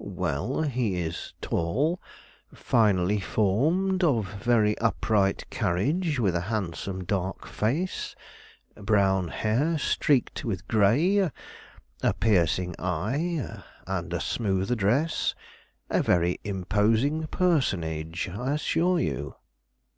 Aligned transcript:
"Well, 0.00 0.62
he 0.62 0.96
is 1.00 1.34
tall, 1.40 2.02
finely 2.52 3.20
formed, 3.20 4.02
of 4.02 4.26
very 4.42 4.76
upright 4.78 5.48
carriage, 5.50 6.18
with 6.18 6.34
a 6.34 6.40
handsome 6.50 7.04
dark 7.04 7.46
face, 7.46 8.16
brown 8.74 9.28
hair 9.28 9.78
streaked 9.78 10.44
with 10.44 10.66
gray, 10.66 11.18
a 12.02 12.12
piercing 12.18 12.74
eye, 12.76 13.62
and 13.86 14.12
a 14.12 14.18
smooth 14.18 14.72
address. 14.72 15.36
A 15.88 16.02
very 16.02 16.40
imposing 16.42 17.28
personage, 17.28 18.28
I 18.28 18.54
assure 18.54 18.98
you." 18.98 19.36